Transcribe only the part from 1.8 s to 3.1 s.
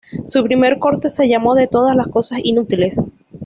las cosas inútiles".